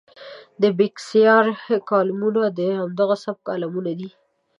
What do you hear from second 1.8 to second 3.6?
کالمونه د همدغه سبک